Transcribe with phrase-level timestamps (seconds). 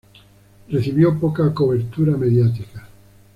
[0.67, 2.89] Recibió poca cobertura mediática.